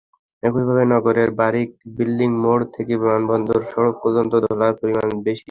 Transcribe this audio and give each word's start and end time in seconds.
একইভাবে 0.43 0.83
নগরের 0.93 1.29
বারিক 1.39 1.69
বিল্ডিং 1.97 2.29
মোড় 2.43 2.63
থেকে 2.75 2.93
বিমানবন্দর 3.01 3.59
সড়ক 3.71 3.95
পর্যন্ত 4.03 4.33
ধুলার 4.45 4.73
পরিমাণ 4.79 5.07
বেশি। 5.19 5.39